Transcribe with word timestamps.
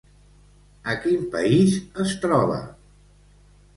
A 0.93 0.95
quin 1.03 1.27
país 1.35 1.77
es 2.05 2.17
troba? 2.27 2.59